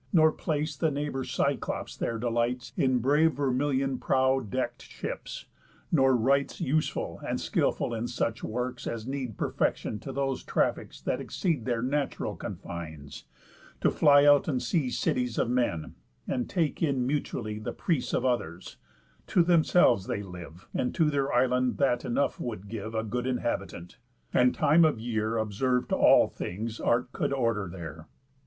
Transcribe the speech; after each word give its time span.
Nor 0.11 0.31
place 0.31 0.75
the 0.75 0.89
neighbour 0.89 1.23
Cyclops 1.23 1.95
their 1.95 2.17
delights 2.17 2.73
In 2.75 2.97
brave 2.97 3.33
vermilion 3.33 3.99
prow 3.99 4.39
deck'd 4.39 4.81
ships; 4.81 5.45
nor 5.91 6.15
wrights 6.17 6.59
Useful, 6.59 7.19
and 7.23 7.39
skilful 7.39 7.93
in 7.93 8.07
such 8.07 8.43
works 8.43 8.87
as 8.87 9.05
need 9.05 9.37
Perfection 9.37 9.99
to 9.99 10.11
those 10.11 10.43
traffics 10.43 10.99
that 11.01 11.21
exceed 11.21 11.65
Their 11.65 11.83
natural 11.83 12.35
confines, 12.35 13.25
to 13.81 13.91
fly 13.91 14.25
out 14.25 14.47
and 14.47 14.59
see 14.59 14.89
Cities 14.89 15.37
of 15.37 15.51
men, 15.51 15.93
and 16.27 16.49
take 16.49 16.81
in 16.81 17.05
mutually 17.05 17.59
The 17.59 17.71
prease 17.71 18.11
of 18.11 18.25
others; 18.25 18.77
to 19.27 19.43
themselves 19.43 20.07
they 20.07 20.23
live, 20.23 20.67
And 20.73 20.95
to 20.95 21.11
their 21.11 21.31
island 21.31 21.77
that 21.77 22.03
enough 22.05 22.39
would 22.39 22.67
give 22.69 22.95
A 22.95 23.03
good 23.03 23.27
inhabitant; 23.27 23.99
and 24.33 24.55
time 24.55 24.83
of 24.83 24.99
year 24.99 25.37
Observe 25.37 25.87
to 25.89 25.95
all 25.95 26.27
things 26.27 26.79
art 26.79 27.11
could 27.11 27.31
order 27.31 27.69
there. 27.71 28.07